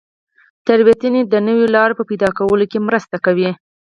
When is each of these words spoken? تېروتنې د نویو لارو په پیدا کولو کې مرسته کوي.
تېروتنې 0.65 1.21
د 1.25 1.33
نویو 1.47 1.65
لارو 1.75 1.97
په 1.99 2.03
پیدا 2.09 2.29
کولو 2.37 2.65
کې 2.71 2.85
مرسته 2.87 3.15
کوي. 3.25 3.49